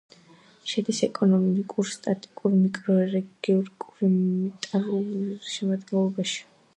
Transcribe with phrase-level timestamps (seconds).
[0.69, 6.43] შედის ეკონომიკურ-სტატისტიკურ მიკრორეგიონ კურიმატაუ-ოსიდენტალის შემადგენლობაში.